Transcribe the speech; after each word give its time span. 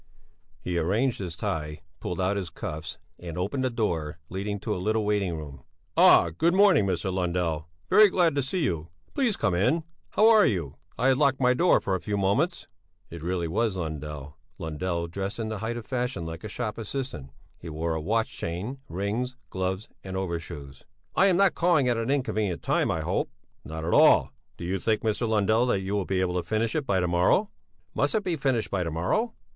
He 0.59 0.79
arranged 0.79 1.19
his 1.19 1.35
tie, 1.35 1.81
pulled 1.99 2.19
out 2.19 2.35
his 2.35 2.49
cuffs 2.49 2.97
and 3.19 3.37
opened 3.37 3.63
the 3.63 3.69
door 3.69 4.17
leading 4.29 4.59
to 4.61 4.73
a 4.73 4.81
little 4.81 5.05
waiting 5.05 5.37
room. 5.37 5.63
"Ah! 5.95 6.31
Good 6.35 6.55
morning, 6.55 6.87
Mr. 6.87 7.13
Lundell! 7.13 7.67
Very 7.87 8.09
glad 8.09 8.33
to 8.33 8.41
see 8.41 8.63
you! 8.63 8.89
Please 9.13 9.37
come 9.37 9.53
in! 9.53 9.83
How 10.13 10.27
are 10.27 10.47
you? 10.47 10.77
I 10.97 11.09
had 11.09 11.19
locked 11.19 11.39
my 11.39 11.53
door 11.53 11.79
for 11.79 11.93
a 11.93 12.01
few 12.01 12.17
moments." 12.17 12.65
It 13.11 13.21
really 13.21 13.47
was 13.47 13.75
Lundell; 13.75 14.37
Lundell 14.57 15.05
dressed 15.07 15.37
in 15.37 15.49
the 15.49 15.59
height 15.59 15.77
of 15.77 15.85
fashion 15.85 16.25
like 16.25 16.43
a 16.43 16.49
shop 16.49 16.79
assistant; 16.79 17.29
he 17.59 17.69
wore 17.69 17.93
a 17.93 18.01
watch 18.01 18.35
chain, 18.35 18.79
rings, 18.89 19.37
gloves 19.51 19.87
and 20.03 20.17
overshoes. 20.17 20.81
"I 21.15 21.27
am 21.27 21.37
not 21.37 21.53
calling 21.53 21.87
at 21.87 21.97
an 21.97 22.09
inconvenient 22.09 22.63
time, 22.63 22.89
I 22.89 23.01
hope?" 23.01 23.29
"Not 23.63 23.85
at 23.85 23.93
all! 23.93 24.33
Do 24.57 24.65
you 24.65 24.79
think, 24.79 25.01
Mr. 25.03 25.29
Lundell, 25.29 25.67
that 25.67 25.81
you 25.81 25.93
will 25.93 26.05
be 26.05 26.21
able 26.21 26.41
to 26.41 26.41
finish 26.43 26.73
it 26.73 26.87
by 26.87 26.99
to 26.99 27.07
morrow?" 27.07 27.51
"Must 27.93 28.15
it 28.15 28.23
be 28.23 28.35
finished 28.35 28.71
by 28.71 28.81
to 28.83 28.89
morrow?" 28.89 29.35